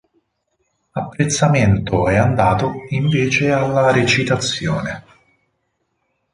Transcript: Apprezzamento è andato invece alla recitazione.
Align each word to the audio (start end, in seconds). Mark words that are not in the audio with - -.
Apprezzamento 0.93 2.07
è 2.09 2.15
andato 2.15 2.71
invece 2.89 3.51
alla 3.51 3.91
recitazione. 3.91 5.03